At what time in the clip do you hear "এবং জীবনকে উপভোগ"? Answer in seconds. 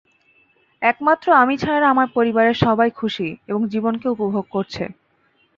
3.47-4.45